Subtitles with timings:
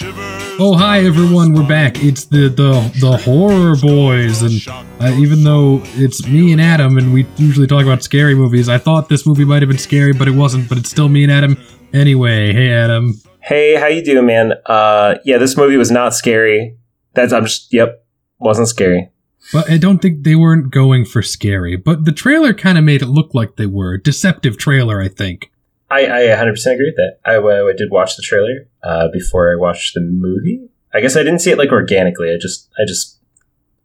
[0.00, 2.02] Oh hi everyone, we're back.
[2.02, 4.60] It's the the the horror boys, and
[5.00, 8.78] uh, even though it's me and Adam, and we usually talk about scary movies, I
[8.78, 10.68] thought this movie might have been scary, but it wasn't.
[10.68, 11.56] But it's still me and Adam.
[11.92, 13.14] Anyway, hey Adam.
[13.40, 14.54] Hey, how you doing, man?
[14.66, 16.76] Uh, yeah, this movie was not scary.
[17.12, 18.04] That's I'm just yep,
[18.40, 19.10] wasn't scary.
[19.52, 23.02] But I don't think they weren't going for scary, but the trailer kind of made
[23.02, 23.96] it look like they were.
[23.98, 25.52] Deceptive trailer, I think.
[25.94, 27.18] I, I 100% agree with that.
[27.24, 30.68] I, I did watch the trailer uh, before I watched the movie.
[30.92, 32.32] I guess I didn't see it like organically.
[32.32, 33.20] I just I just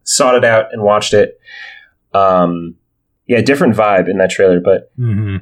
[0.04, 1.40] sought it out and watched it.
[2.14, 2.76] Um,
[3.28, 5.38] yeah, different vibe in that trailer, but mm-hmm.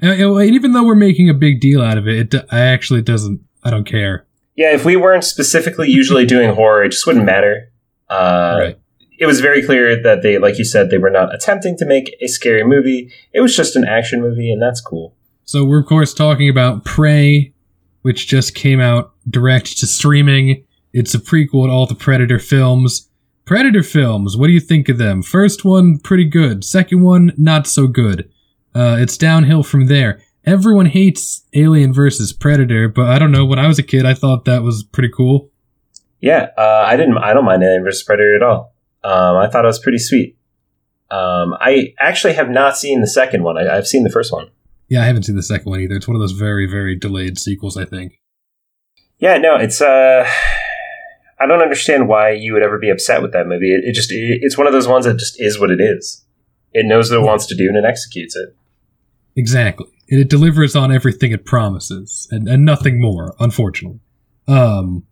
[0.00, 3.40] and even though we're making a big deal out of it, it I actually doesn't.
[3.64, 4.26] I don't care.
[4.54, 7.72] Yeah, if we weren't specifically usually doing horror, it just wouldn't matter.
[8.08, 8.78] Uh, right.
[9.18, 12.16] It was very clear that they, like you said, they were not attempting to make
[12.20, 13.12] a scary movie.
[13.32, 15.14] It was just an action movie, and that's cool.
[15.50, 17.52] So we're of course talking about Prey,
[18.02, 20.64] which just came out direct to streaming.
[20.92, 23.10] It's a prequel to all the Predator films.
[23.46, 25.24] Predator films, what do you think of them?
[25.24, 26.62] First one, pretty good.
[26.62, 28.30] Second one, not so good.
[28.76, 30.22] Uh, it's downhill from there.
[30.44, 33.44] Everyone hates Alien versus Predator, but I don't know.
[33.44, 35.50] When I was a kid, I thought that was pretty cool.
[36.20, 37.18] Yeah, uh, I didn't.
[37.18, 38.72] I don't mind Alien versus Predator at all.
[39.02, 40.38] Um, I thought it was pretty sweet.
[41.10, 43.58] Um, I actually have not seen the second one.
[43.58, 44.46] I, I've seen the first one.
[44.90, 45.94] Yeah, I haven't seen the second one either.
[45.94, 48.18] It's one of those very, very delayed sequels, I think.
[49.18, 50.28] Yeah, no, it's uh
[51.38, 53.72] I don't understand why you would ever be upset with that movie.
[53.72, 56.24] It, it just it, it's one of those ones that just is what it is.
[56.72, 58.54] It knows what it wants to do and it executes it.
[59.36, 59.86] Exactly.
[60.10, 64.00] And it delivers on everything it promises and, and nothing more, unfortunately.
[64.48, 65.04] Um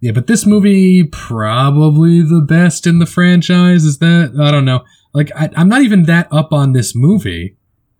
[0.00, 3.84] yeah, but this movie probably the best in the franchise.
[3.84, 4.84] Is that I don't know.
[5.12, 7.55] Like I, I'm not even that up on this movie.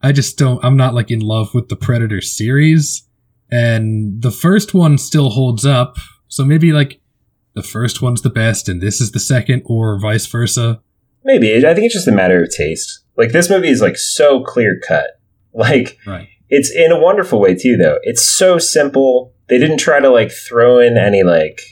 [0.06, 3.08] I just don't, I'm not like in love with the Predator series.
[3.50, 5.96] And the first one still holds up.
[6.28, 7.00] So maybe like
[7.54, 10.80] the first one's the best and this is the second or vice versa.
[11.24, 11.56] Maybe.
[11.56, 13.00] I think it's just a matter of taste.
[13.16, 15.10] Like this movie is like so clear cut.
[15.56, 16.28] Like right.
[16.50, 17.98] it's in a wonderful way too though.
[18.02, 19.32] It's so simple.
[19.48, 21.62] They didn't try to like throw in any like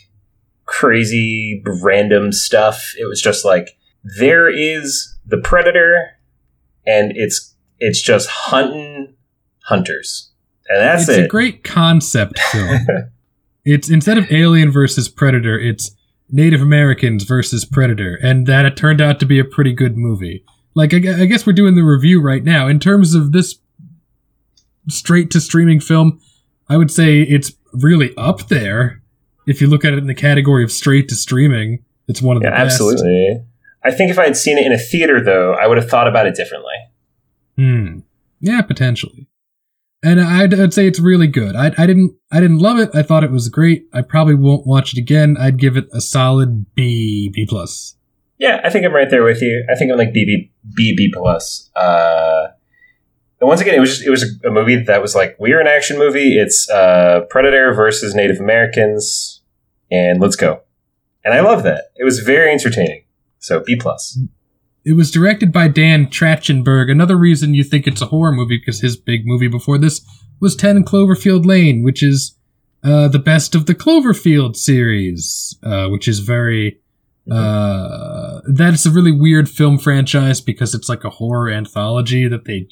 [0.64, 2.94] crazy random stuff.
[2.98, 3.76] It was just like
[4.18, 6.12] there is the predator
[6.86, 7.53] and it's
[7.84, 9.14] it's just hunting
[9.64, 10.32] hunters,
[10.68, 11.18] and that's it's it.
[11.20, 12.86] It's a great concept film.
[13.64, 15.94] it's instead of Alien versus Predator, it's
[16.30, 20.44] Native Americans versus Predator, and that it turned out to be a pretty good movie.
[20.74, 22.66] Like I, I guess we're doing the review right now.
[22.68, 23.56] In terms of this
[24.88, 26.20] straight to streaming film,
[26.68, 29.02] I would say it's really up there.
[29.46, 32.42] If you look at it in the category of straight to streaming, it's one of
[32.42, 32.80] yeah, the best.
[32.80, 33.44] Absolutely.
[33.84, 36.08] I think if I had seen it in a theater, though, I would have thought
[36.08, 36.72] about it differently.
[37.56, 38.00] Hmm.
[38.40, 39.28] Yeah, potentially.
[40.02, 41.56] And I'd, I'd, say it's really good.
[41.56, 42.90] I, I didn't I didn't love it.
[42.94, 43.86] I thought it was great.
[43.94, 45.36] I probably won't watch it again.
[45.38, 47.96] I'd give it a solid B B plus.
[48.38, 49.64] Yeah, I think I'm right there with you.
[49.70, 51.70] I think I'm like B B B B plus.
[51.74, 52.48] Uh,
[53.40, 55.66] and once again, it was just it was a, movie that was like we're an
[55.66, 56.36] action movie.
[56.36, 59.42] It's uh, Predator versus Native Americans,
[59.90, 60.60] and let's go.
[61.24, 61.92] And I love that.
[61.96, 63.04] It was very entertaining.
[63.38, 64.18] So B plus.
[64.84, 66.90] It was directed by Dan Trachtenberg.
[66.90, 70.02] Another reason you think it's a horror movie because his big movie before this
[70.40, 72.36] was 10 Cloverfield Lane, which is
[72.82, 76.80] uh, the best of the Cloverfield series, uh, which is very.
[77.30, 82.68] Uh, that's a really weird film franchise because it's like a horror anthology that they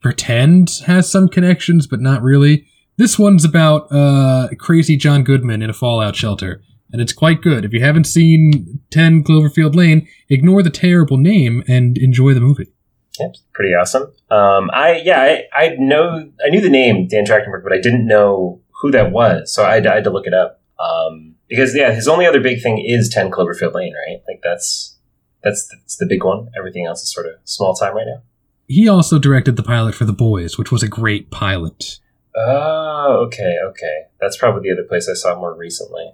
[0.00, 2.66] pretend has some connections, but not really.
[2.96, 7.64] This one's about uh, crazy John Goodman in a fallout shelter and it's quite good.
[7.64, 12.72] If you haven't seen 10 Cloverfield Lane, ignore the terrible name and enjoy the movie.
[13.18, 14.12] Yeah, pretty awesome.
[14.30, 18.06] Um, I yeah, I, I know I knew the name Dan Trachtenberg, but I didn't
[18.06, 20.62] know who that was, so I, I had to look it up.
[20.78, 24.22] Um, because yeah, his only other big thing is 10 Cloverfield Lane, right?
[24.28, 24.96] Like that's
[25.42, 26.48] that's that's the big one.
[26.56, 28.22] Everything else is sort of small time right now.
[28.66, 31.98] He also directed the pilot for The Boys, which was a great pilot.
[32.36, 34.02] Oh, okay, okay.
[34.20, 36.12] That's probably the other place I saw more recently.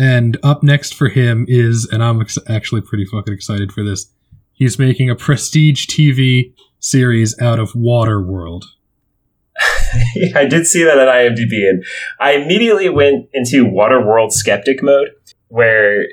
[0.00, 4.10] And up next for him is, and I'm ex- actually pretty fucking excited for this.
[4.54, 8.62] He's making a prestige TV series out of Waterworld.
[10.16, 11.84] yeah, I did see that at IMDb, and
[12.18, 15.10] I immediately went into Waterworld skeptic mode,
[15.48, 16.06] where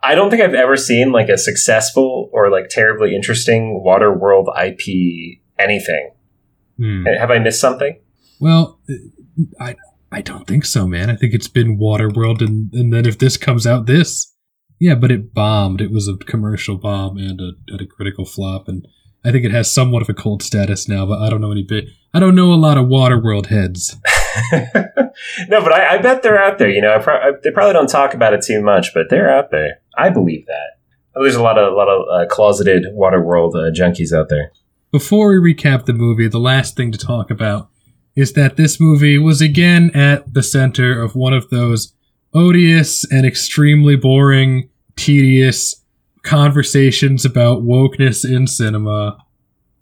[0.00, 5.40] I don't think I've ever seen like a successful or like terribly interesting Waterworld IP
[5.58, 6.10] anything.
[6.78, 7.04] Hmm.
[7.06, 7.98] Have I missed something?
[8.38, 8.78] Well,
[9.58, 9.74] I
[10.14, 11.10] I don't think so, man.
[11.10, 14.32] I think it's been Waterworld, and and then if this comes out, this,
[14.78, 15.80] yeah, but it bombed.
[15.80, 18.86] It was a commercial bomb and a, and a critical flop, and
[19.24, 21.04] I think it has somewhat of a cult status now.
[21.04, 21.86] But I don't know any bit.
[22.14, 23.96] I don't know a lot of Waterworld heads.
[24.52, 26.70] no, but I, I, bet they're out there.
[26.70, 29.50] You know, pro- I, they probably don't talk about it too much, but they're out
[29.50, 29.80] there.
[29.98, 30.78] I believe that.
[31.20, 34.52] There's a lot of a lot of uh, closeted Waterworld uh, junkies out there.
[34.92, 37.70] Before we recap the movie, the last thing to talk about
[38.16, 41.92] is that this movie was again at the center of one of those
[42.32, 45.82] odious and extremely boring, tedious
[46.22, 49.18] conversations about wokeness in cinema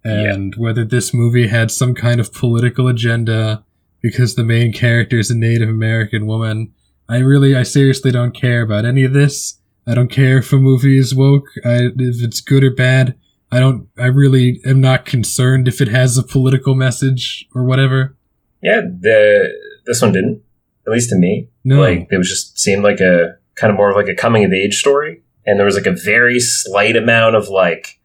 [0.04, 0.62] and yeah.
[0.62, 3.64] whether this movie had some kind of political agenda
[4.02, 6.72] because the main character is a Native American woman.
[7.08, 9.60] I really, I seriously don't care about any of this.
[9.86, 13.16] I don't care if a movie is woke, I, if it's good or bad.
[13.50, 18.16] I don't, I really am not concerned if it has a political message or whatever.
[18.62, 19.48] Yeah, the,
[19.86, 20.42] this one didn't,
[20.86, 21.48] at least to me.
[21.64, 21.80] No.
[21.80, 24.52] Like, it was just seemed like a kind of more of like a coming of
[24.52, 25.22] age story.
[25.44, 27.98] And there was like a very slight amount of like,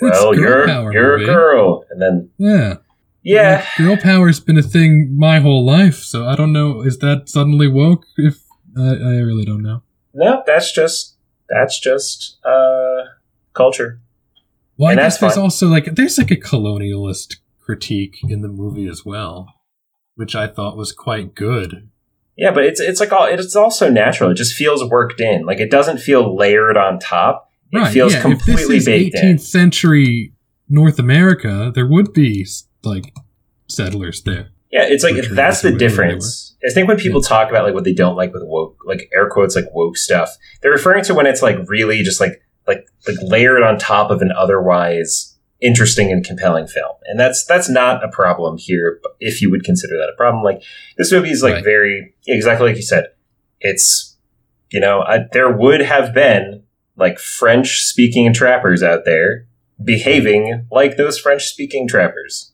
[0.00, 1.24] well, you're you're movie.
[1.24, 2.76] a girl, and then yeah,
[3.22, 5.96] yeah, like, girl power's been a thing my whole life.
[5.96, 6.82] So I don't know.
[6.82, 8.04] Is that suddenly woke?
[8.16, 8.42] If
[8.76, 9.82] I, I really don't know.
[10.12, 11.16] No, that's just
[11.48, 13.02] that's just uh
[13.54, 14.00] culture.
[14.76, 18.86] Well, and I guess there's also like there's like a colonialist critique in the movie
[18.86, 19.52] as well,
[20.16, 21.88] which I thought was quite good.
[22.36, 24.30] Yeah, but it's it's like all it's also natural.
[24.30, 25.46] It just feels worked in.
[25.46, 27.50] Like it doesn't feel layered on top.
[27.72, 28.22] It right, feels yeah.
[28.22, 29.38] completely if this is 18th in.
[29.38, 30.32] century
[30.68, 32.46] North America, there would be
[32.82, 33.14] like
[33.68, 34.50] settlers there.
[34.70, 36.56] Yeah, it's like that's the difference.
[36.68, 37.28] I think when people yeah.
[37.28, 40.36] talk about like what they don't like with woke, like air quotes, like woke stuff,
[40.60, 44.20] they're referring to when it's like really just like like like layered on top of
[44.22, 49.00] an otherwise interesting and compelling film, and that's that's not a problem here.
[49.20, 50.62] If you would consider that a problem, like
[50.98, 51.64] this movie is like right.
[51.64, 53.08] very exactly like you said.
[53.60, 54.16] It's
[54.70, 56.64] you know I, there would have been
[56.96, 59.46] like French speaking trappers out there
[59.82, 62.52] behaving like those French speaking trappers.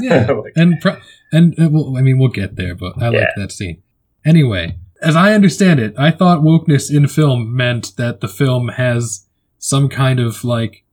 [0.00, 1.00] Yeah, like, and pro-
[1.32, 3.18] and uh, well, I mean we'll get there, but I yeah.
[3.20, 3.82] like that scene.
[4.24, 9.26] Anyway, as I understand it, I thought wokeness in film meant that the film has
[9.58, 10.83] some kind of like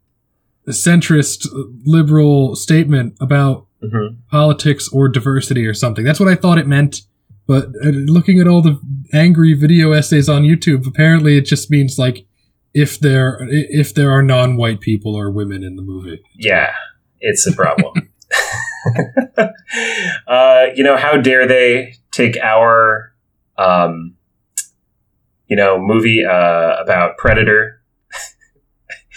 [0.69, 1.47] centrist
[1.85, 4.15] liberal statement about mm-hmm.
[4.29, 6.05] politics or diversity or something.
[6.05, 7.01] That's what I thought it meant.
[7.47, 8.79] But uh, looking at all the
[9.13, 12.25] angry video essays on YouTube, apparently it just means like
[12.73, 16.21] if there if there are non-white people or women in the movie.
[16.35, 16.73] Yeah,
[17.19, 18.09] it's a problem.
[20.27, 23.11] uh, you know, how dare they take our
[23.57, 24.15] um,
[25.51, 27.80] you know, movie uh, about predator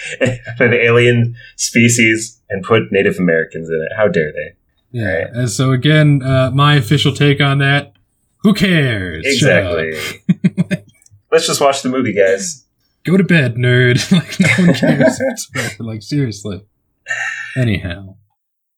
[0.20, 3.96] an alien species and put Native Americans in it.
[3.96, 4.56] How dare they?
[4.90, 5.06] Yeah.
[5.06, 5.26] Right.
[5.32, 7.92] And so again, uh, my official take on that:
[8.42, 9.24] Who cares?
[9.26, 9.92] Exactly.
[11.32, 12.64] Let's just watch the movie, guys
[13.04, 14.10] go to bed, nerd.
[14.12, 15.20] like no one cares.
[15.78, 16.62] like seriously.
[17.56, 18.16] Anyhow.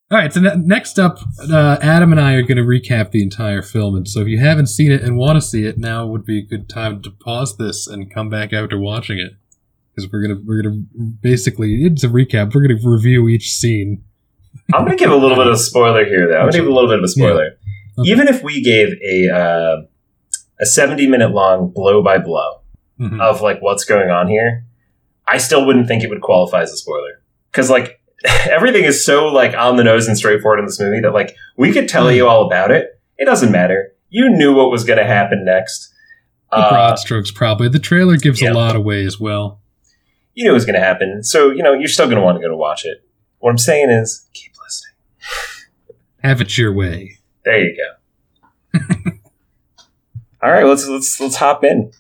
[0.09, 1.19] All right, so next up,
[1.51, 4.39] uh, Adam and I are going to recap the entire film, and so if you
[4.39, 7.11] haven't seen it and want to see it, now would be a good time to
[7.11, 9.33] pause this and come back after watching it,
[9.97, 10.83] because we're gonna we're gonna
[11.23, 12.55] basically it's a recap.
[12.55, 14.05] We're gonna review each scene.
[14.75, 16.37] I'm gonna give a little bit of a spoiler here, though.
[16.37, 17.45] I'm gonna give a little bit of a spoiler.
[17.45, 18.03] Yeah.
[18.03, 18.11] Okay.
[18.11, 19.83] Even if we gave a uh,
[20.61, 22.61] a 70 minute long blow by blow,
[23.01, 23.21] mm-hmm.
[23.21, 24.65] of like what's going on here,
[25.27, 28.01] I still wouldn't think it would qualify as a spoiler because like
[28.51, 31.73] everything is so like on the nose and straightforward in this movie that like we
[31.73, 32.17] could tell mm-hmm.
[32.17, 33.01] you all about it.
[33.19, 33.93] It doesn't matter.
[34.11, 35.93] You knew what was going to happen next.
[36.51, 37.69] The uh, broad strokes, probably.
[37.69, 38.53] The trailer gives yeah.
[38.53, 39.61] a lot away as well.
[40.37, 42.37] You knew it was going to happen, so you know you're still going to want
[42.37, 42.99] to go to watch it.
[43.39, 45.99] What I'm saying is, keep listening.
[46.23, 47.19] Have it your way.
[47.45, 48.81] There you go.
[50.43, 51.91] all right, let's let's let's hop in.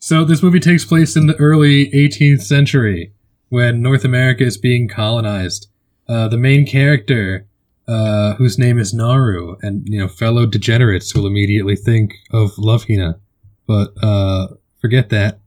[0.00, 3.12] So this movie takes place in the early 18th century
[3.50, 5.68] when North America is being colonized.
[6.08, 7.46] Uh, the main character,
[7.86, 12.86] uh, whose name is Naru, and you know fellow degenerates will immediately think of Love
[12.88, 13.20] Hina,
[13.68, 14.48] but uh,
[14.80, 15.38] forget that.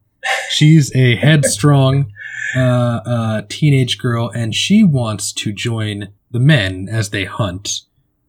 [0.50, 2.12] She's a headstrong
[2.56, 7.82] uh, uh, teenage girl, and she wants to join the men as they hunt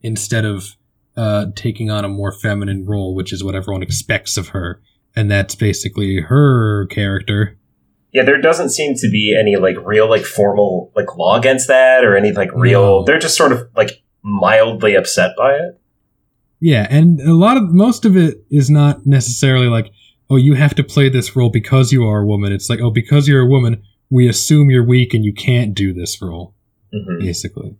[0.03, 0.77] instead of
[1.17, 4.81] uh, taking on a more feminine role, which is what everyone expects of her
[5.19, 7.59] and that's basically her character.
[8.13, 12.05] Yeah, there doesn't seem to be any like real like formal like law against that
[12.05, 13.01] or any like real.
[13.01, 13.05] No.
[13.05, 15.81] They're just sort of like mildly upset by it.
[16.61, 19.91] Yeah, and a lot of most of it is not necessarily like,
[20.31, 22.53] oh, you have to play this role because you are a woman.
[22.53, 25.93] It's like, oh, because you're a woman, we assume you're weak and you can't do
[25.93, 26.55] this role.
[26.95, 27.19] Mm-hmm.
[27.19, 27.77] Basically,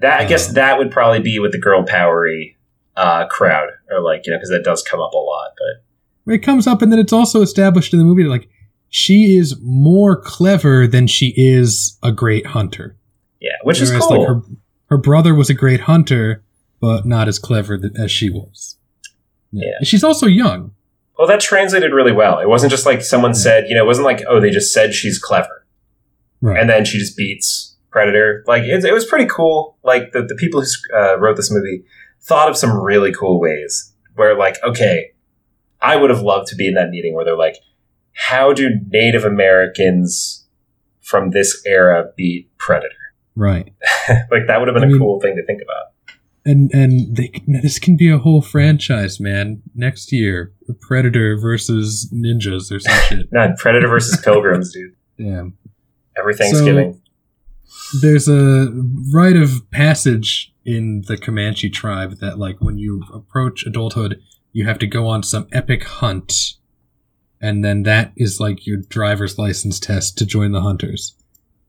[0.00, 2.56] that I guess um, that would probably be with the girl powery
[2.96, 6.38] uh, crowd, or like you know, because that does come up a lot, but it
[6.38, 8.48] comes up and then it's also established in the movie that like
[8.88, 12.96] she is more clever than she is a great hunter.
[13.40, 14.18] Yeah, which Whereas, is cool.
[14.18, 14.42] Like, her,
[14.86, 16.42] her brother was a great hunter,
[16.80, 18.76] but not as clever as she was.
[19.52, 19.72] Yeah.
[19.82, 20.72] She's also young.
[21.18, 22.40] Well, that translated really well.
[22.40, 24.94] It wasn't just like someone said, you know, it wasn't like, oh, they just said
[24.94, 25.64] she's clever.
[26.40, 26.60] Right.
[26.60, 28.42] And then she just beats Predator.
[28.46, 29.78] Like, it, it was pretty cool.
[29.84, 30.66] Like, the, the people who
[30.96, 31.84] uh, wrote this movie
[32.20, 35.12] thought of some really cool ways where, like, okay,
[35.80, 37.56] I would have loved to be in that meeting where they're like,
[38.12, 40.46] how do Native Americans
[41.00, 42.94] from this era beat Predator?
[43.36, 43.72] right.
[44.30, 45.92] like, that would have been I a mean- cool thing to think about.
[46.46, 49.62] And and they this can be a whole franchise, man.
[49.74, 53.28] Next year, Predator versus ninjas or some shit.
[53.32, 54.94] Not Predator versus Pilgrims, dude.
[55.16, 55.44] Yeah.
[56.18, 57.00] Every Thanksgiving.
[58.00, 58.68] There's a
[59.12, 64.20] rite of passage in the Comanche tribe that, like, when you approach adulthood,
[64.52, 66.54] you have to go on some epic hunt,
[67.40, 71.14] and then that is like your driver's license test to join the hunters.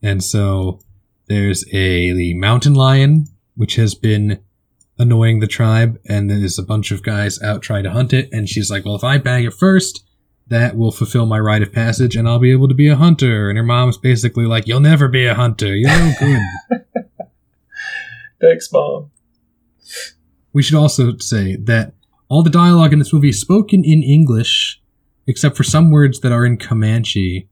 [0.01, 0.79] And so
[1.27, 4.39] there's a the mountain lion, which has been
[4.97, 8.29] annoying the tribe, and there's a bunch of guys out trying to hunt it.
[8.31, 10.03] And she's like, "Well, if I bag it first,
[10.47, 13.49] that will fulfill my rite of passage, and I'll be able to be a hunter."
[13.49, 15.75] And her mom's basically like, "You'll never be a hunter.
[15.75, 16.41] You're no good."
[18.41, 19.11] Thanks, Mom.
[20.53, 21.93] We should also say that
[22.29, 24.81] all the dialogue in this movie is spoken in English,
[25.27, 27.49] except for some words that are in Comanche,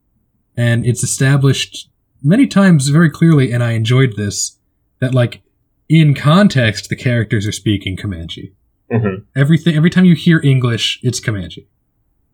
[0.55, 1.89] and it's established
[2.23, 4.57] many times very clearly, and I enjoyed this,
[4.99, 5.41] that like
[5.89, 8.53] in context the characters are speaking Comanche.
[8.91, 11.67] hmm Everything every time you hear English, it's Comanche.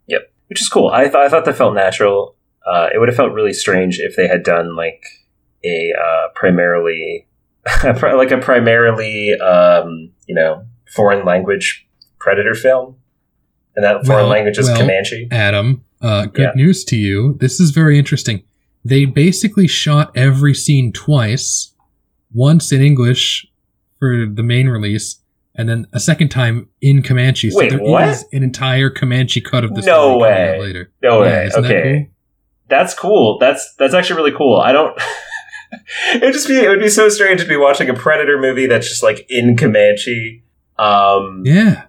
[0.08, 0.90] Yep, which is cool.
[0.90, 2.36] I thought I thought that felt natural.
[2.66, 5.04] Uh, it would have felt really strange if they had done like
[5.66, 7.28] a uh, primarily
[7.84, 10.66] like a primarily um, you know
[10.96, 11.88] foreign language
[12.20, 12.96] predator film,
[13.76, 15.28] and that foreign Well- language is well- Comanche.
[15.32, 16.52] Adam, uh, good Yeah.
[16.56, 17.38] news to you.
[17.40, 18.44] This is very interesting.
[18.86, 21.74] They basically shot every scene twice,
[22.34, 23.48] once in English
[24.00, 25.18] for the main release,
[25.56, 27.50] and then a second time in Comanche.
[27.52, 28.24] So Wait, there is what?
[28.34, 30.60] an entire Comanche cut of this No movie coming out way.
[30.60, 30.92] later.
[31.04, 31.46] No Yeah, way.
[31.48, 32.14] isn't that okay, cool?
[32.70, 33.38] that's cool.
[33.40, 34.58] That's that's actually really cool.
[34.60, 34.98] I don't.
[36.14, 38.68] it would just be it would be so strange to be watching a predator movie
[38.68, 40.44] that's just like in Comanche.
[40.78, 41.84] Um, Yeah,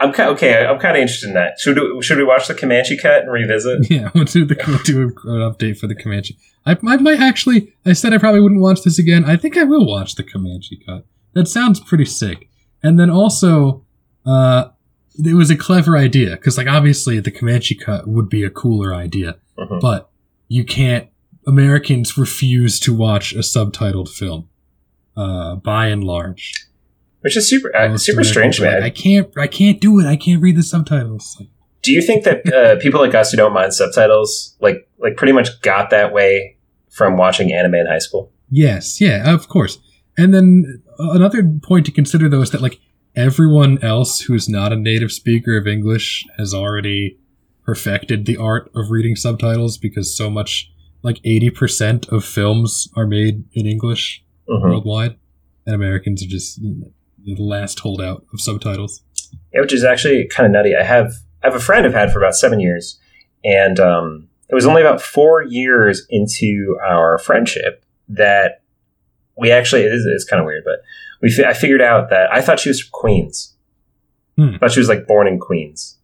[0.00, 0.64] I'm kind okay.
[0.64, 1.58] I'm kind of interested in that.
[1.60, 3.90] Should we, should we watch the Comanche cut and revisit?
[3.90, 4.10] yeah.
[4.14, 6.36] We'll do the we'll do an update for the Comanche.
[6.66, 7.74] I, I might actually.
[7.84, 9.24] I said I probably wouldn't watch this again.
[9.24, 11.04] I think I will watch the Comanche cut.
[11.34, 12.48] That sounds pretty sick.
[12.82, 13.84] And then also,
[14.24, 14.70] uh,
[15.24, 18.94] it was a clever idea because, like, obviously the Comanche cut would be a cooler
[18.94, 19.80] idea, Mhm.
[19.80, 20.10] but
[20.48, 21.08] you can't.
[21.46, 24.48] Americans refuse to watch a subtitled film,
[25.16, 26.66] uh, by and large.
[27.22, 28.82] Which is super uh, super strange, are like, man.
[28.82, 29.28] I can't.
[29.36, 30.06] I can't do it.
[30.06, 31.36] I can't read the subtitles.
[31.38, 31.48] Like,
[31.82, 35.32] Do you think that uh, people like us who don't mind subtitles, like like pretty
[35.32, 36.56] much got that way
[36.88, 38.32] from watching anime in high school?
[38.50, 39.78] Yes, yeah, of course.
[40.16, 42.80] And then another point to consider though is that like
[43.14, 47.18] everyone else who's not a native speaker of English has already
[47.64, 50.70] perfected the art of reading subtitles because so much
[51.02, 54.62] like 80% of films are made in English Mhm.
[54.62, 55.16] worldwide
[55.66, 56.60] and Americans are just
[57.24, 59.02] the last holdout of subtitles.
[59.52, 60.74] Yeah, which is actually kind of nutty.
[60.74, 61.12] I have
[61.42, 62.98] I have a friend I've had for about seven years,
[63.44, 68.62] and um, it was only about four years into our friendship that
[69.36, 70.80] we actually it is it's kind of weird, but
[71.22, 73.54] we I figured out that I thought she was from Queens.
[74.36, 74.54] Hmm.
[74.54, 75.98] I thought she was like born in Queens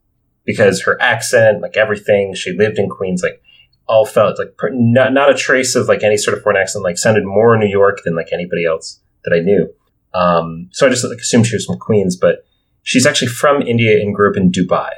[0.45, 3.43] because her accent, like everything, she lived in Queens, like
[3.89, 6.85] all felt like not not a trace of like any sort of foreign accent.
[6.85, 9.73] Like sounded more New York than like anybody else that I knew.
[10.15, 12.47] Um, so I just like assumed she was from Queens, but
[12.83, 14.91] she's actually from India and grew up in Dubai.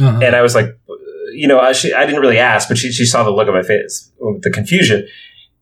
[0.00, 0.20] Uh-huh.
[0.22, 0.66] And I was like,
[1.34, 3.54] you know, I, she, I didn't really ask, but she, she saw the look on
[3.54, 5.06] my face, the confusion,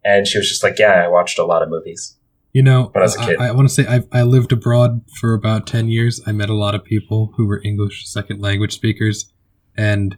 [0.05, 2.17] and she was just like, "Yeah, I watched a lot of movies."
[2.53, 3.39] You know, When I was a kid.
[3.39, 6.21] I, I want to say I, I lived abroad for about 10 years.
[6.27, 9.33] I met a lot of people who were English second language speakers.
[9.77, 10.17] And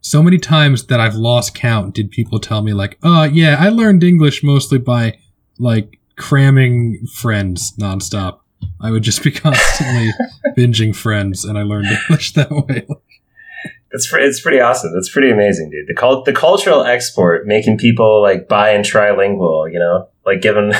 [0.00, 3.68] so many times that I've lost count did people tell me, like, oh, yeah, I
[3.68, 5.18] learned English mostly by,
[5.58, 8.40] like, cramming friends nonstop.
[8.80, 10.10] I would just be constantly
[10.56, 12.86] binging friends, and I learned English that way.
[13.90, 14.92] It's pre- it's pretty awesome.
[14.92, 15.86] That's pretty amazing, dude.
[15.86, 19.72] The cult the cultural export, making people like bi and trilingual.
[19.72, 20.72] You know, like giving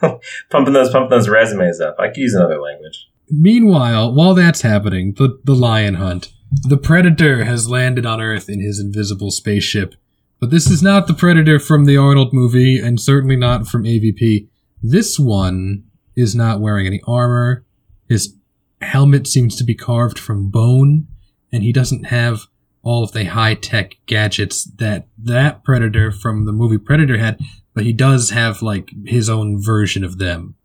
[0.50, 1.96] pumping those pumping those resumes up.
[1.98, 3.08] I could use another language.
[3.30, 6.32] Meanwhile, while that's happening, the, the lion hunt,
[6.68, 9.94] the predator has landed on Earth in his invisible spaceship.
[10.38, 14.48] But this is not the predator from the Arnold movie, and certainly not from AVP.
[14.82, 15.84] This one
[16.16, 17.64] is not wearing any armor.
[18.08, 18.34] His
[18.80, 21.06] helmet seems to be carved from bone,
[21.52, 22.46] and he doesn't have
[22.82, 27.38] all of the high tech gadgets that that predator from the movie Predator had,
[27.74, 30.56] but he does have like his own version of them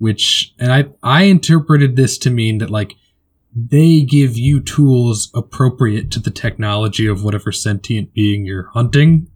[0.00, 2.96] which and I I interpreted this to mean that like
[3.54, 9.30] they give you tools appropriate to the technology of whatever sentient being you're hunting.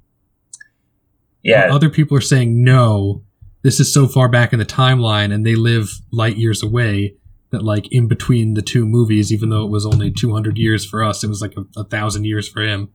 [1.42, 1.68] Yeah.
[1.70, 3.23] Other people are saying no.
[3.64, 7.16] This is so far back in the timeline, and they live light years away.
[7.50, 11.04] That like in between the two movies, even though it was only 200 years for
[11.04, 12.90] us, it was like a, a thousand years for him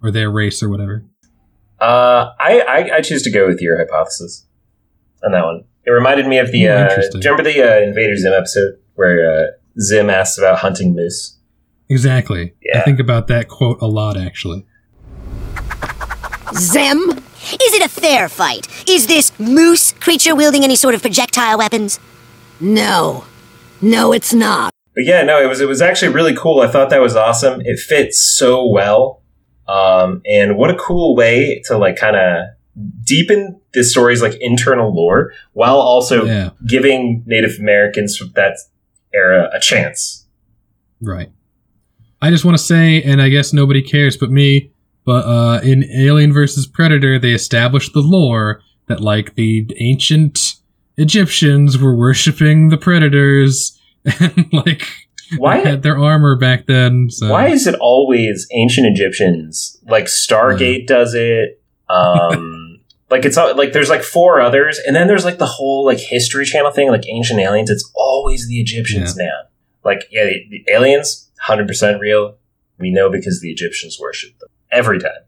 [0.00, 1.04] or their race or whatever.
[1.80, 4.46] Uh, I, I, I choose to go with your hypothesis
[5.24, 5.64] on that one.
[5.84, 6.68] It reminded me of the.
[6.68, 9.46] Uh, do you remember the uh, Invader Zim episode where uh,
[9.80, 11.36] Zim asks about hunting moose?
[11.88, 12.54] Exactly.
[12.74, 14.64] I think about that quote a lot, actually.
[16.54, 17.22] Zem?
[17.52, 18.66] Is it a fair fight?
[18.88, 22.00] Is this moose creature wielding any sort of projectile weapons?
[22.60, 23.24] No.
[23.80, 24.72] No, it's not.
[24.94, 26.60] But yeah, no, it was it was actually really cool.
[26.60, 27.60] I thought that was awesome.
[27.64, 29.22] It fits so well,
[29.68, 32.46] um, and what a cool way to like kind of
[33.04, 36.50] deepen the story's like internal lore while also Yeah.
[36.66, 38.56] giving Native Americans from that
[39.14, 40.26] era a chance.
[41.02, 41.30] Right.
[42.22, 44.72] I just want to say, and I guess nobody cares but me,
[45.06, 50.56] but uh, in Alien versus Predator, they established the lore that like the ancient
[50.96, 53.80] Egyptians were worshiping the predators
[54.20, 54.82] and like
[55.38, 57.08] Why- had their armor back then.
[57.08, 57.30] So.
[57.30, 59.78] Why is it always ancient Egyptians?
[59.88, 61.62] Like Stargate does it.
[61.88, 65.84] Um, like it's all, like there's like four others, and then there's like the whole
[65.84, 67.70] like History Channel thing, like Ancient Aliens.
[67.70, 69.42] It's always the Egyptians now.
[69.84, 72.38] Like yeah, the, the aliens, hundred percent real.
[72.78, 75.22] We know because the Egyptians worship them every time.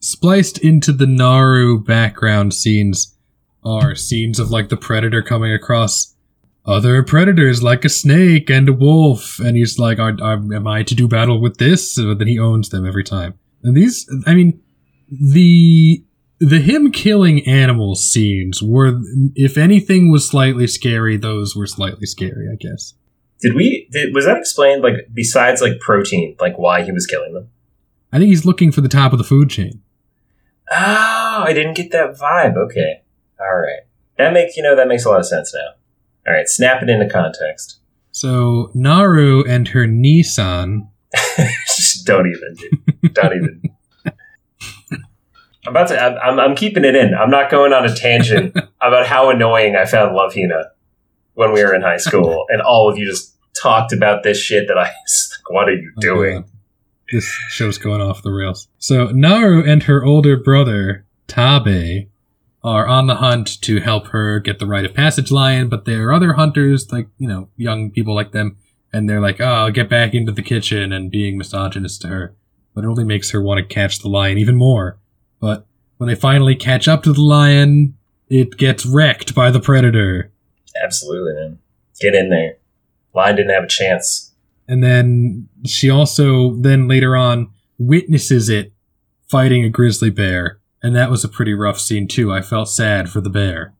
[0.00, 3.16] spliced into the Naru background scenes
[3.64, 6.14] are scenes of like the predator coming across
[6.64, 10.82] other predators like a snake and a wolf and he's like are, are, am i
[10.82, 14.34] to do battle with this so then he owns them every time and these i
[14.34, 14.60] mean
[15.10, 16.04] the
[16.40, 19.00] the him killing animal scenes were
[19.34, 22.94] if anything was slightly scary those were slightly scary i guess
[23.40, 23.88] Did we?
[23.92, 24.82] Did, was that explained?
[24.82, 27.48] Like besides like protein, like why he was killing them?
[28.12, 29.82] I think he's looking for the top of the food chain
[30.70, 32.56] Oh, I didn't get that vibe.
[32.56, 33.02] Okay,
[33.40, 33.80] all right.
[34.18, 35.70] That makes you know that makes a lot of sense now.
[36.26, 37.78] All right, snap it into context.
[38.10, 40.88] so naru and her nii-san
[41.66, 43.14] Just don't even, dude.
[43.14, 43.62] Don't even.
[45.66, 46.00] I'm about to.
[46.00, 47.14] I'm, I'm, keeping it in.
[47.14, 50.70] I'm not going on a tangent about how annoying I found Love Hina
[51.34, 54.68] when we were in high school, and all of you just talked about this shit
[54.68, 54.82] that I.
[55.02, 56.40] was like, What are you Oh, doing?
[56.42, 56.50] God.
[57.10, 58.68] This show's going off the rails.
[58.78, 62.08] So Naru and her older brother Taabe
[62.62, 66.08] are on the hunt to help her get the rite of passage lion, but there
[66.08, 68.56] are other hunters, like you know, young people like them,
[68.92, 72.34] and they're like, "Oh, I'll get back into the kitchen," and being misogynist to her.
[72.74, 74.98] But it only makes her want to catch the lion even more.
[75.40, 75.66] But
[75.98, 77.94] when they finally catch up to the lion,
[78.28, 80.30] it gets wrecked by the predator.
[80.82, 81.58] Absolutely, man.
[82.00, 82.56] Get in there.
[83.14, 84.27] Lion didn't have a chance.
[84.68, 88.72] And then she also then later on witnesses it
[89.28, 90.60] fighting a grizzly bear.
[90.82, 92.32] And that was a pretty rough scene too.
[92.32, 93.74] I felt sad for the bear.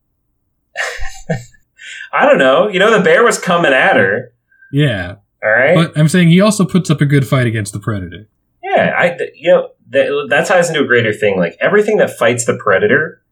[2.11, 2.67] I don't know.
[2.67, 4.33] You know, the bear was coming at her.
[4.71, 5.15] Yeah.
[5.43, 5.75] All right.
[5.75, 8.27] But I'm saying he also puts up a good fight against the predator.
[8.61, 11.37] Yeah, I you know that, that ties into a greater thing.
[11.37, 13.23] Like everything that fights the predator,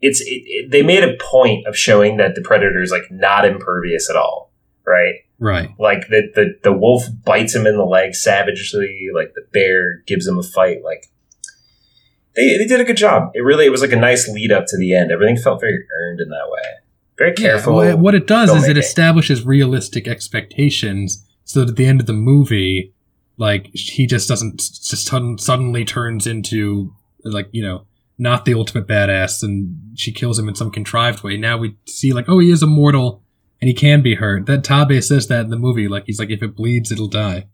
[0.00, 3.44] it's it, it, they made a point of showing that the predator is like not
[3.44, 4.49] impervious at all,
[4.90, 5.14] right?
[5.38, 5.70] Right.
[5.78, 9.08] Like the the the wolf bites him in the leg savagely.
[9.14, 10.84] Like the bear gives him a fight.
[10.84, 11.06] Like
[12.36, 13.30] they they did a good job.
[13.34, 15.10] It really it was like a nice lead up to the end.
[15.10, 16.68] Everything felt very earned in that way.
[17.16, 17.84] Very careful.
[17.84, 22.00] Yeah, wha- what it does is it establishes realistic expectations so that at the end
[22.00, 22.94] of the movie,
[23.36, 27.86] like he just doesn't just sudden, suddenly turns into like you know
[28.18, 31.36] not the ultimate badass and she kills him in some contrived way.
[31.36, 33.22] Now we see like oh he is immortal
[33.60, 34.46] and he can be hurt.
[34.46, 35.88] That Taabe says that in the movie.
[35.88, 37.48] Like he's like if it bleeds it'll die.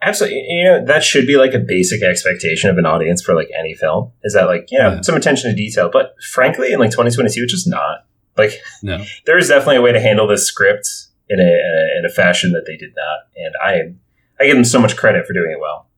[0.00, 0.44] Absolutely.
[0.48, 3.72] You know, that should be like a basic expectation of an audience for like any
[3.74, 4.10] film.
[4.24, 5.00] Is that like, you know, Yeah.
[5.02, 5.90] some attention to detail.
[5.92, 8.04] But frankly, in like 2022, it's just not.
[8.36, 9.04] Like, No.
[9.26, 10.88] there is definitely a way to handle this script
[11.28, 13.18] in a, in a fashion that they did not.
[13.36, 15.88] And I I give them so much credit for doing it well.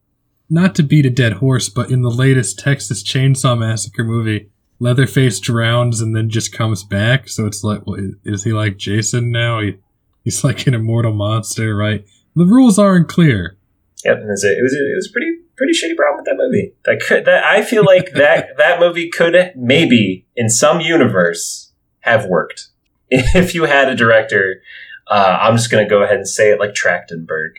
[0.50, 5.40] Not to beat a dead horse, but in the latest Texas Chainsaw Massacre movie, Leatherface
[5.40, 7.28] drowns and then just comes back.
[7.28, 9.60] So it's like, well, is he like Jason now?
[9.60, 9.76] He,
[10.24, 12.04] he's like an immortal monster, right?
[12.36, 13.56] The rules aren't clear.
[14.04, 14.16] Yep.
[14.18, 16.74] And it was it was it was pretty, pretty shitty problem with that movie.
[16.84, 22.26] That could, that I feel like that, that movie could maybe in some universe have
[22.26, 22.68] worked.
[23.10, 24.60] If you had a director,
[25.06, 27.50] uh, I'm just going to go ahead and say it like Trachtenberg,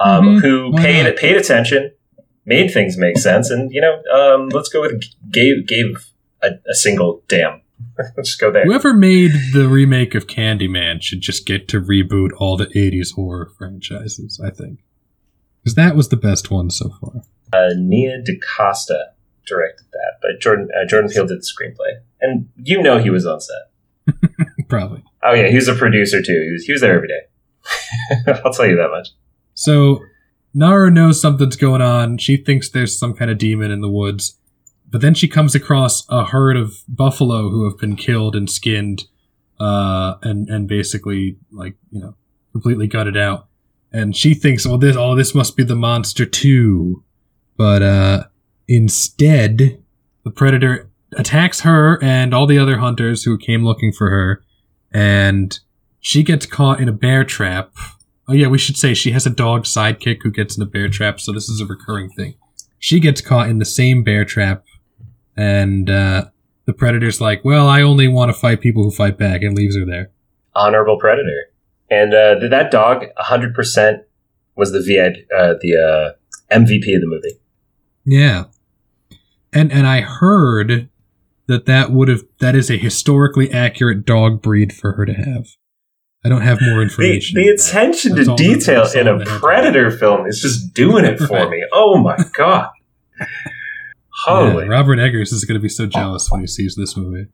[0.00, 0.40] um, Mhm.
[0.40, 1.16] who Why paid not?
[1.16, 1.92] paid attention,
[2.44, 6.07] made things make sense, and you know, um, let's go with gave gave
[6.42, 7.62] a, a single damn
[7.98, 8.64] Let's just go there.
[8.64, 13.50] Whoever made the remake of Candyman should just get to reboot all the 80s horror
[13.56, 14.80] franchises, I think.
[15.62, 17.22] Because that was the best one so far.
[17.52, 19.12] Uh, Nia DaCosta
[19.46, 22.00] directed that, but Jordan uh, Jordan Peele did the screenplay.
[22.20, 24.16] And you know he was on set.
[24.68, 25.02] Probably.
[25.22, 26.40] Oh, yeah, he was a producer too.
[26.44, 28.26] He was, he was there every day.
[28.44, 29.08] I'll tell you that much.
[29.54, 30.00] So,
[30.54, 32.18] Naru knows something's going on.
[32.18, 34.38] She thinks there's some kind of demon in the woods.
[34.90, 39.04] But then she comes across a herd of buffalo who have been killed and skinned,
[39.60, 42.14] uh, and and basically like you know
[42.52, 43.48] completely gutted out.
[43.92, 47.02] And she thinks, "Oh, this, oh, this must be the monster too."
[47.56, 48.24] But uh,
[48.66, 49.82] instead,
[50.24, 54.42] the predator attacks her and all the other hunters who came looking for her,
[54.92, 55.58] and
[56.00, 57.72] she gets caught in a bear trap.
[58.26, 60.88] Oh yeah, we should say she has a dog sidekick who gets in a bear
[60.88, 62.34] trap, so this is a recurring thing.
[62.78, 64.64] She gets caught in the same bear trap
[65.38, 66.26] and uh,
[66.66, 69.76] the predator's like, "Well, I only want to fight people who fight back," and leaves
[69.76, 70.10] her there.
[70.54, 71.52] Honorable predator,
[71.88, 74.02] and uh, that dog, hundred percent,
[74.56, 74.78] was the
[75.34, 77.38] uh, the uh, MVP of the movie.
[78.04, 78.44] Yeah,
[79.52, 80.88] and and I heard
[81.46, 85.46] that that would have that is a historically accurate dog breed for her to have.
[86.24, 87.36] I don't have more information.
[87.36, 91.64] The, the attention to detail in a predator film is just doing it for me.
[91.72, 92.70] Oh my god.
[94.28, 94.64] Holy.
[94.64, 97.26] Yeah, Robert Eggers is going to be so jealous when he sees this movie.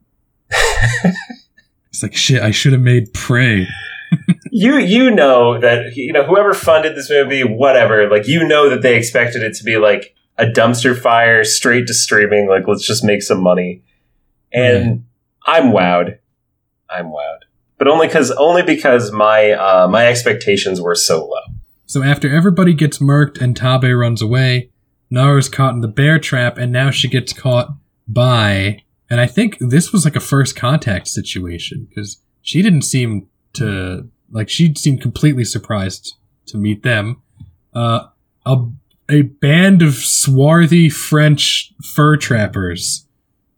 [1.94, 3.68] It's like, shit, I should have made Prey.
[4.50, 8.82] you you know that you know whoever funded this movie, whatever, like you know that
[8.82, 13.04] they expected it to be like a dumpster fire straight to streaming, like let's just
[13.04, 13.84] make some money.
[14.52, 15.04] And
[15.46, 16.18] I'm wowed.
[16.90, 17.42] I'm wowed.
[17.78, 21.54] But only cuz only because my uh, my expectations were so low.
[21.86, 24.70] So after everybody gets murked and Taabe runs away,
[25.14, 27.68] Naru's caught in the bear trap, and now she gets caught
[28.08, 28.82] by.
[29.08, 34.08] And I think this was like a first contact situation because she didn't seem to
[34.30, 36.14] like she seemed completely surprised
[36.46, 37.22] to meet them.
[37.72, 38.08] Uh,
[38.44, 38.66] a
[39.08, 43.06] a band of swarthy French fur trappers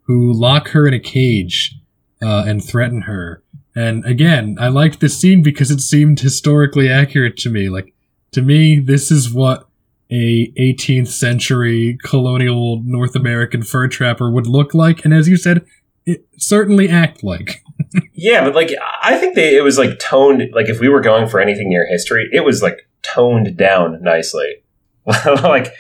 [0.03, 1.77] who lock her in a cage
[2.23, 3.43] uh, and threaten her.
[3.75, 7.69] And again, I liked this scene because it seemed historically accurate to me.
[7.69, 7.95] Like
[8.33, 9.66] to me, this is what
[10.11, 15.65] a 18th century colonial North American fur trapper would look like, and as you said,
[16.05, 17.63] it certainly act like.
[18.15, 18.71] yeah, but like
[19.03, 21.87] I think they it was like toned like if we were going for anything near
[21.89, 24.63] history, it was like toned down nicely.
[25.27, 25.73] like,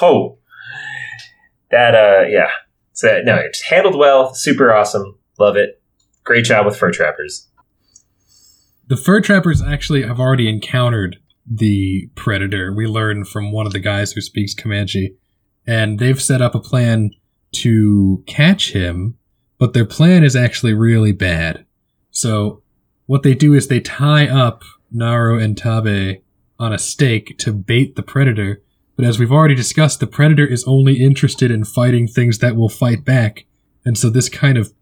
[0.00, 0.38] oh,
[1.70, 2.50] that uh, yeah.
[2.92, 5.80] So no, it's handled well, super awesome, love it.
[6.24, 7.48] Great job with fur trappers.
[8.86, 12.72] The fur trappers actually have already encountered the predator.
[12.72, 15.16] We learn from one of the guys who speaks Comanche,
[15.66, 17.10] and they've set up a plan
[17.52, 19.16] to catch him,
[19.58, 21.64] but their plan is actually really bad.
[22.10, 22.62] So
[23.06, 26.22] what they do is they tie up Naru and Tabe
[26.58, 28.62] on a stake to bait the predator.
[28.96, 32.68] But as we've already discussed, the predator is only interested in fighting things that will
[32.68, 33.46] fight back,
[33.84, 34.72] and so this kind of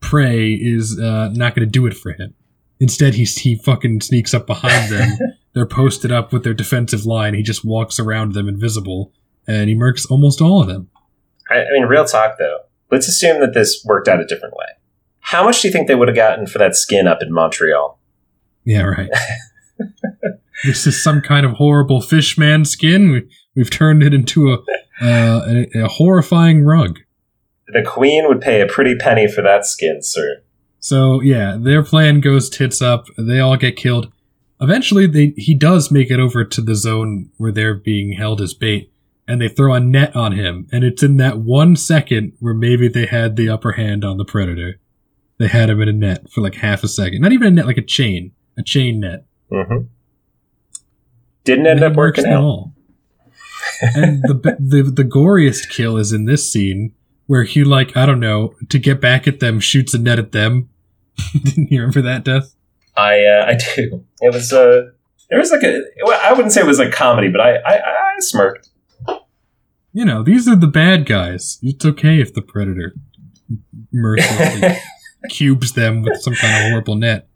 [0.00, 2.34] prey is uh, not going to do it for him.
[2.78, 5.18] Instead, he he fucking sneaks up behind them
[5.54, 7.34] They're posted up with their defensive line.
[7.34, 9.12] He just walks around them invisible,
[9.46, 10.90] and he murks almost all of them.
[11.50, 12.58] I, I mean, real talk though.
[12.90, 14.66] Let's assume that this worked out a different way.
[15.20, 17.98] How much do you think they would have gotten for that skin up in Montreal?
[18.64, 19.10] Yeah, right.
[20.64, 23.10] this is some kind of horrible fishman skin.
[23.10, 24.58] We, we've turned it into a,
[25.00, 26.98] uh, a, a horrifying rug.
[27.68, 30.42] The queen would pay a pretty penny for that skin, sir.
[30.80, 33.06] So yeah, their plan goes tits up.
[33.16, 34.12] They all get killed.
[34.64, 38.54] Eventually, they, he does make it over to the zone where they're being held as
[38.54, 38.90] bait,
[39.28, 40.66] and they throw a net on him.
[40.72, 44.24] And it's in that one second where maybe they had the upper hand on the
[44.24, 44.80] predator.
[45.38, 47.20] They had him in a net for like half a second.
[47.20, 49.26] Not even a net, like a chain, a chain net.
[49.52, 49.86] Mm-hmm.
[51.44, 52.42] Didn't end up working out.
[52.42, 52.72] All.
[53.82, 56.94] and the, the the goriest kill is in this scene
[57.26, 60.32] where he like I don't know to get back at them shoots a net at
[60.32, 60.70] them.
[61.44, 62.54] Didn't you remember that death?
[62.96, 64.04] I uh, I do.
[64.20, 64.90] It was uh,
[65.30, 67.76] there was like a well, I wouldn't say it was a comedy, but I, I
[67.76, 68.68] I smirked.
[69.92, 71.58] You know, these are the bad guys.
[71.62, 72.94] It's okay if the predator
[73.92, 74.76] mercilessly
[75.30, 77.28] cubes them with some kind of horrible net.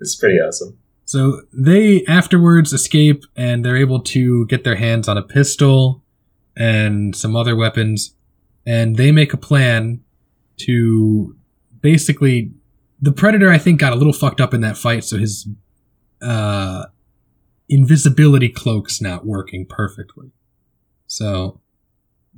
[0.00, 0.78] It's pretty awesome.
[1.04, 6.02] So they afterwards escape and they're able to get their hands on a pistol
[6.56, 8.14] and some other weapons,
[8.64, 10.00] and they make a plan
[10.58, 11.36] to
[11.80, 12.52] basically
[13.04, 15.48] the predator i think got a little fucked up in that fight so his
[16.22, 16.84] uh
[17.68, 20.30] invisibility cloak's not working perfectly
[21.06, 21.60] so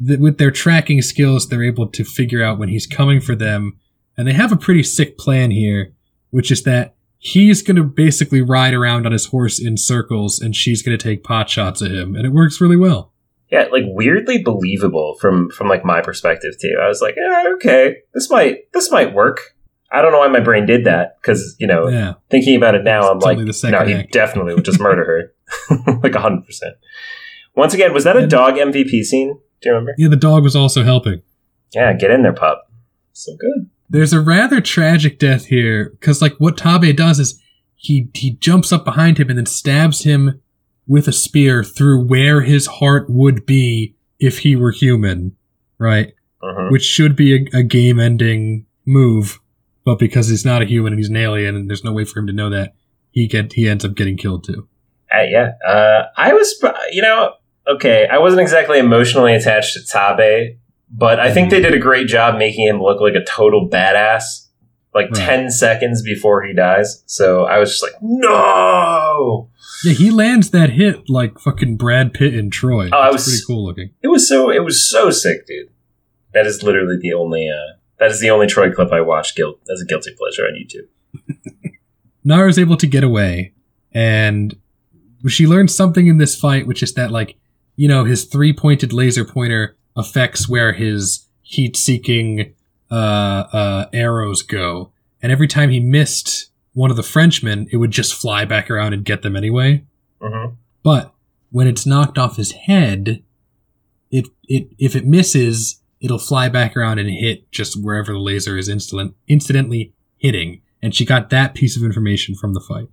[0.07, 3.79] th- with their tracking skills they're able to figure out when he's coming for them
[4.17, 5.93] And they have a pretty sick plan here,
[6.31, 10.57] which is that he's going to basically ride around on his horse in circles and
[10.57, 12.15] she's going to take pot shots at him.
[12.17, 13.13] And it works really well.
[13.51, 16.77] Yeah, like weirdly believable from from like my perspective too.
[16.83, 19.55] I was like, eh, okay, this might this might work.
[19.93, 22.15] I don't know why my brain did that because you know, Yeah.
[22.31, 24.13] thinking about it now, I'm It's like, only the second no, he act.
[24.13, 26.75] definitely would just murder her, like hundred percent.
[27.55, 29.39] Once again, was that a dog MVP scene?
[29.63, 29.95] Do you remember?
[29.97, 31.23] Yeah, the dog was also helping.
[31.75, 32.71] Yeah, get in there, pup.
[33.13, 33.71] So good.
[33.89, 37.41] There's a rather tragic death here because, like, what Taabe does is
[37.77, 40.41] he he jumps up behind him and then stabs him
[40.87, 45.35] with a spear through where his heart would be if he were human,
[45.79, 46.13] right?
[46.43, 49.41] hmm Which should be a, a game-ending move,
[49.87, 52.19] but because he's not a human and he's an alien, and there's no way for
[52.21, 52.75] him to know that,
[53.11, 54.69] he get he ends up getting killed too.
[55.11, 57.33] Uh, yeah, uh, I was, you know,
[57.67, 58.07] okay.
[58.11, 60.59] I wasn't exactly emotionally attached to Taabe,
[60.91, 64.43] but I think they did a great job making him look like a total badass.
[64.95, 65.27] Like Right.
[65.27, 69.51] ten seconds before he dies, so I was just like, no.
[69.85, 72.89] Yeah, he lands that hit like fucking Brad Pitt in Troy.
[72.93, 73.91] Oh, I was- pretty cool looking.
[74.03, 75.69] It was so it was so sick, dude.
[76.33, 79.61] That is literally the only uh that is the only Troy clip I watched guilt
[79.73, 81.73] as a guilty pleasure on YouTube.
[82.27, 83.53] Naru's able to get away,
[83.93, 84.57] and
[85.29, 87.37] she learns something in this fight, which is that, like,
[87.77, 92.55] you know, his three pointed laser pointer affects where his heat seeking
[92.91, 92.95] uh,
[93.53, 94.93] uh, arrows go.
[95.23, 98.93] And every time he missed one of the Frenchmen, it would just fly back around
[98.93, 99.85] and get them anyway.
[100.21, 100.51] hmm
[100.83, 101.13] But
[101.51, 103.23] when it's knocked off his head,
[104.11, 108.57] it, it if it misses, it'll fly back around and hit just wherever the laser
[108.57, 110.63] is incident, incidentally hitting.
[110.83, 112.89] And she got that piece of information from the fight.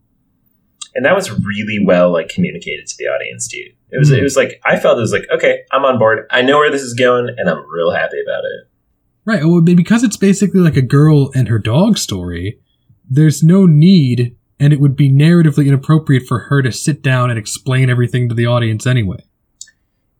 [0.96, 3.66] And that was really well like communicated to the audience too.
[3.90, 4.18] It was Mhm.
[4.20, 6.26] it was like I felt it was like, okay, I'm on board.
[6.30, 8.70] I know where this is going and I'm real happy about it.
[9.26, 9.44] Right.
[9.46, 12.60] Well, because it's basically like a girl and her dog story,
[13.10, 17.40] there's no need, and it would be narratively inappropriate for her to sit down and
[17.40, 19.24] explain everything to the audience anyway.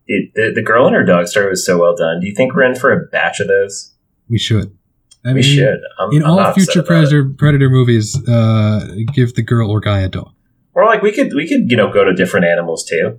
[0.06, 2.20] Dude, the, the girl and her dog story was so well done.
[2.20, 3.94] Do you think we're in for a batch of those?
[4.28, 4.76] We should.
[5.24, 5.80] I we should.
[5.98, 6.82] I'm, In I'm all future.
[6.82, 10.32] Predator Predator movies, uh, give the girl or guy a dog.
[10.74, 13.18] Or like we could we could you know go to different animals too.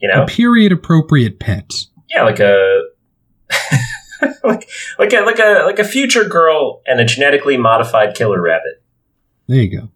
[0.00, 1.72] You know, A period appropriate pet.
[2.08, 2.82] yeah, like a
[4.44, 8.82] like like a like a like a future girl and a genetically modified killer rabbit.
[9.46, 9.88] There you go.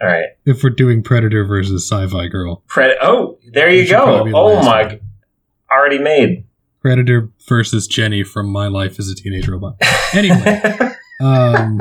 [0.00, 3.96] All right, If we're doing Predator versus sci-fi girl, Pred- Oh, there you That should
[3.96, 4.38] probably go.
[4.38, 5.00] Oh my, one.
[5.70, 6.44] Already made.
[6.80, 9.76] Predator versus Jenny from My Life as a Teenage Robot.
[10.12, 10.62] Anyway.
[11.20, 11.80] um,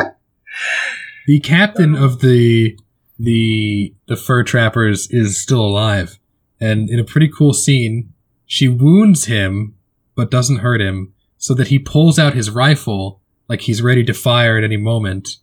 [1.27, 2.77] the captain of the
[3.17, 6.19] the the fur trappers is still alive,
[6.59, 8.13] and in a pretty cool scene,
[8.45, 9.75] she wounds him
[10.15, 14.13] but doesn't hurt him, so that he pulls out his rifle like he's ready to
[14.13, 15.37] fire at any moment,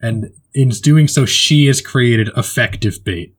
[0.00, 3.34] and in doing so, she has created effective bait.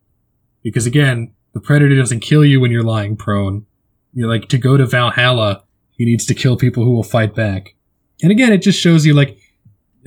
[0.64, 3.66] Because again, the predator doesn't kill you when you're lying prone.
[4.14, 7.76] You're like to go to Valhalla, he needs to kill people who will fight back.
[8.22, 9.38] And again, it just shows you like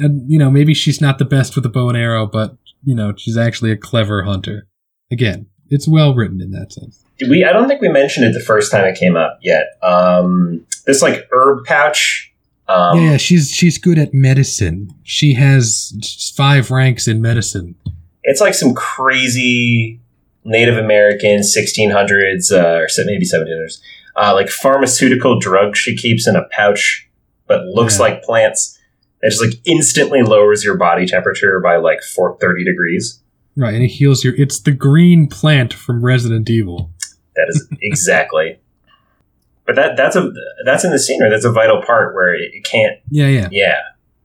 [0.00, 2.94] and you know maybe she's not the best with a bow and arrow but you
[2.94, 4.66] know she's actually a clever hunter
[5.10, 8.32] again it's well written in that sense Did we I don't think we mentioned it
[8.32, 9.78] the first time it came up yet.
[9.82, 12.32] Um, this like herb pouch.
[12.66, 17.74] Um, yeah, yeah she's she's good at medicine she has five ranks in medicine
[18.22, 20.00] It's like some crazy
[20.44, 23.80] Native American 1600s uh, or maybe 1700s,
[24.16, 27.08] uh, like pharmaceutical drug she keeps in a pouch,
[27.46, 28.02] but looks Yeah.
[28.04, 28.78] like plants.
[29.22, 33.20] It just like instantly lowers your body temperature by like 430 degrees.
[33.56, 36.90] right and it heals your it's the green plant from resident evil
[37.36, 38.58] That is exactly.
[39.66, 40.32] But that that's a
[40.64, 41.28] that's in the scene, right?
[41.28, 42.96] That's a vital part where it, can't.
[43.10, 43.78] yeah yeah Yeah,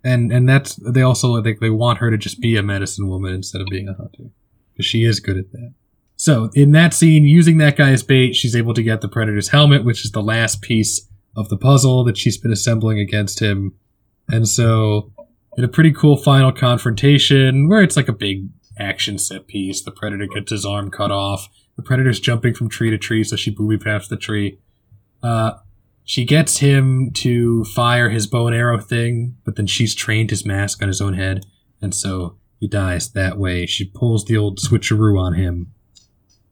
[0.03, 3.33] and and that's they also they, they want her to just be a medicine woman
[3.33, 4.31] instead of being a hunter
[4.73, 5.73] because she is good at that
[6.15, 9.83] so in that scene using that guy's bait she's able to get the predator's helmet
[9.83, 13.73] which is the last piece of the puzzle that she's been assembling against him
[14.29, 15.11] and so
[15.57, 18.47] in a pretty cool final confrontation where it's like a big
[18.77, 22.89] action set piece the predator gets his arm cut off the predator's jumping from tree
[22.89, 24.59] to tree so she booby traps the tree
[25.23, 25.57] uh,
[26.07, 30.45] she gets him to fire his bow and arrow thing, but then she's trained his
[30.45, 31.47] mask on his own head,
[31.81, 33.65] and so he dies that way.
[33.65, 35.73] She pulls the old switcheroo on him.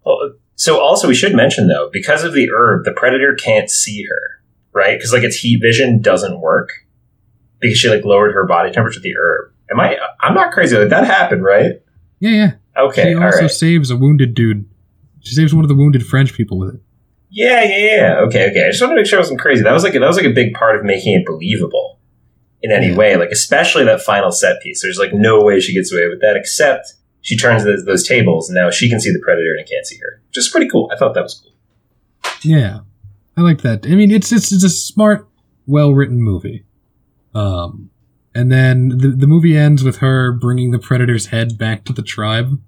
[0.06, 4.04] Well, so also we should mention though, because of the herb, the predator can't see
[4.04, 4.42] her,
[4.74, 4.98] right?
[4.98, 6.70] Because like its heat vision doesn't work
[7.60, 9.52] because she like lowered her body temperature with the herb.
[9.72, 9.98] Am I?
[10.20, 10.78] I'm not crazy.
[10.78, 11.82] Like that happened, right?
[12.20, 12.52] Yeah, yeah.
[12.78, 13.52] Okay, she also right.
[13.52, 14.66] saves a wounded dude.
[15.22, 16.82] She saves one of the wounded French people with it.
[17.30, 18.16] Yeah, yeah, yeah.
[18.28, 18.66] Okay, okay.
[18.66, 19.64] I just wanted to make sure I wasn't crazy.
[19.64, 22.00] That was like that was like a big part of making it believable.
[22.62, 22.96] in any Yeah.
[22.96, 23.16] way.
[23.18, 24.82] Like especially that final set piece.
[24.82, 28.48] There's like no way she gets away with that except she turns those, those tables
[28.50, 30.22] and now she can see the predator and it can't see her.
[30.28, 30.92] Which is pretty cool.
[30.94, 31.52] I thought that was cool.
[32.44, 32.82] Yeah,
[33.36, 33.86] I like that.
[33.88, 35.28] I mean, it's it's, it's a smart,
[35.66, 36.66] well written movie.
[37.34, 37.90] Um,
[38.36, 42.02] and then the the movie ends with her bringing the predator's head back to the
[42.04, 42.60] tribe,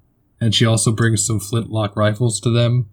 [0.41, 2.89] and she also brings some flintlock rifles to them.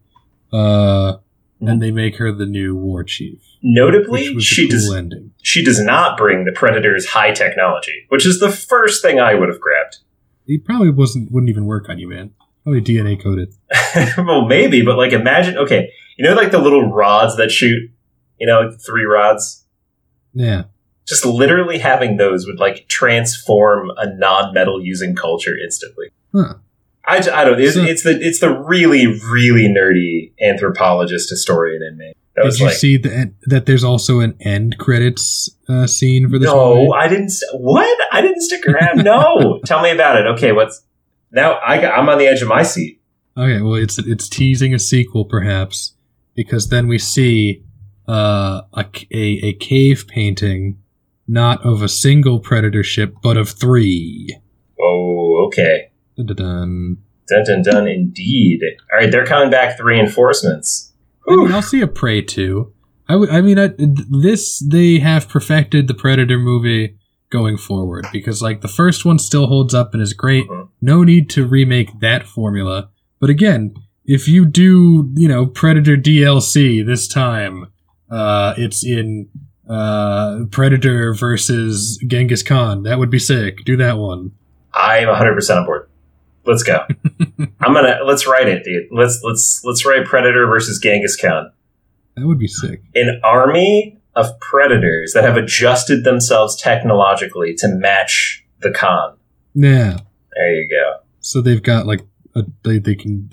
[0.52, 1.18] Uh,
[1.60, 5.32] and they make her the new war chief, Notably, she cool does ending.
[5.42, 9.48] she does not bring the predator's high technology, which is the first thing I would
[9.48, 9.98] have grabbed.
[10.46, 12.32] He probably wasn't wouldn't even work on you, man.
[12.64, 13.54] Probably DNA coded.
[14.18, 17.90] well, maybe, but like imagine okay, you know like the little rods that shoot,
[18.38, 19.64] you know, like three rods?
[20.34, 20.64] Yeah,
[21.06, 26.06] Just literally having those would like transform a non-metal using culture instantly.
[26.34, 26.54] Huh.
[27.04, 27.60] I, I don't.
[27.60, 32.12] It's, So- it's the it's the really really nerdy anthropologist historian in me.
[32.34, 36.38] That Did you like, see that that there's also an end credits uh, scene for
[36.38, 36.90] this no, movie?
[36.96, 37.32] I didn't.
[37.52, 38.08] What?
[38.10, 39.04] I didn't stick around.
[39.04, 40.26] No, tell me about it.
[40.26, 40.82] Okay, what's
[41.30, 41.58] now?
[41.64, 43.02] I got, I'm on the edge of my seat.
[43.36, 45.94] Okay, well, it's it's teasing a sequel, perhaps,
[46.34, 47.64] because then we see
[48.08, 50.78] uh, a, a a cave painting,
[51.28, 54.38] not of a single predator ship, but of three.
[54.80, 55.90] Oh, okay.
[56.16, 56.96] Dun-dun-dun.
[57.28, 57.88] Dun dun dun.
[57.88, 58.60] Indeed.
[58.90, 59.76] All right, they're coming back.
[59.76, 60.91] Three reinforcements.
[61.28, 62.72] I mean, I'll see a Prey too.
[63.08, 66.96] I mean, I, this they have perfected the Predator movie
[67.30, 70.48] going forward because like the first one still holds up and is great.
[70.48, 70.68] Mhm.
[70.80, 72.88] No need to remake that formula.
[73.20, 77.70] But again, if you do, you know, Predator DLC this time,
[78.10, 79.28] uh, it's in
[79.68, 82.82] uh, Predator versus Genghis Khan.
[82.82, 83.64] That would be sick.
[83.64, 84.32] Do that one.
[84.74, 85.88] I'm 100 percent on board.
[86.44, 86.84] Let's go.
[87.60, 88.88] I'm gonna let's write it, dude.
[88.90, 91.52] Let's let's let's write Predator versus Genghis Khan.
[92.16, 92.82] That would be sick.
[92.94, 99.16] An army of predators that have adjusted themselves technologically to match the Khan.
[99.54, 99.98] Yeah.
[100.34, 100.98] There you go.
[101.20, 102.02] So they've got like
[102.34, 103.30] a they, they can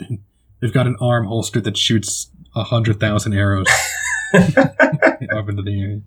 [0.61, 3.67] they've got an arm holster that shoots a hundred thousand arrows
[4.35, 6.01] up into the air.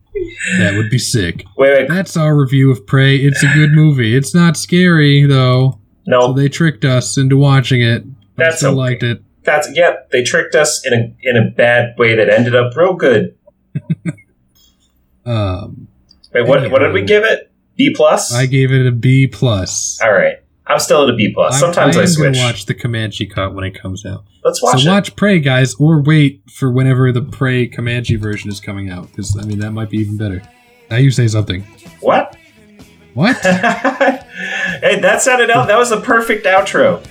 [0.59, 1.45] That would be sick.
[1.57, 1.89] Wait, wait.
[1.89, 3.17] That's our review of Prey.
[3.17, 4.17] It's a good movie.
[4.17, 5.81] It's not scary though.
[6.05, 8.05] So No, they tricked us into watching it.
[8.37, 8.77] but I That's still okay.
[8.79, 9.23] liked it.
[9.45, 9.97] that's yeah.
[10.11, 13.37] They tricked us in a in a bad way that ended up real good.
[15.25, 15.89] Um,
[16.35, 17.53] Wait, what what did we give it?
[17.77, 18.35] B plus.
[18.35, 20.01] I gave it a B plus.
[20.03, 20.39] All right.
[20.67, 21.59] I'm still at a B plus.
[21.61, 22.35] Sometimes I, am switch.
[22.35, 24.25] gonna watch the Comanche cut when it comes out.
[24.45, 24.93] Let's watch so it.
[24.93, 29.37] watch Prey, guys, or wait for whenever the Prey Comanche version is coming out, because
[29.39, 30.43] I mean that might be even better.
[30.91, 31.63] Now you say something.
[32.01, 32.37] What?
[33.15, 33.37] What?
[34.81, 35.69] hey, that sounded out.
[35.69, 37.05] That was the perfect outro.